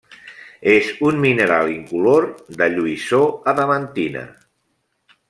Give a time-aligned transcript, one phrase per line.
[0.71, 2.25] És un mineral incolor
[2.63, 4.25] de lluïssor adamantina.